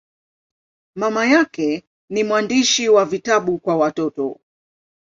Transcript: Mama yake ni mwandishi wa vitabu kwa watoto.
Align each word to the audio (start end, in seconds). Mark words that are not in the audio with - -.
Mama 0.95 1.25
yake 1.25 1.83
ni 2.09 2.23
mwandishi 2.23 2.89
wa 2.89 3.05
vitabu 3.05 3.57
kwa 3.59 3.75
watoto. 3.75 4.39